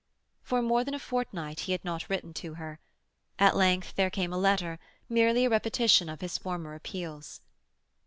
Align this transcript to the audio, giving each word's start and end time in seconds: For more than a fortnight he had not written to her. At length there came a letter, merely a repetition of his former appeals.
For 0.41 0.63
more 0.63 0.83
than 0.83 0.95
a 0.95 0.97
fortnight 0.99 1.59
he 1.59 1.73
had 1.73 1.85
not 1.85 2.09
written 2.09 2.33
to 2.33 2.55
her. 2.55 2.79
At 3.37 3.55
length 3.55 3.93
there 3.93 4.09
came 4.09 4.33
a 4.33 4.37
letter, 4.39 4.79
merely 5.07 5.45
a 5.45 5.49
repetition 5.51 6.09
of 6.09 6.21
his 6.21 6.39
former 6.39 6.73
appeals. 6.73 7.39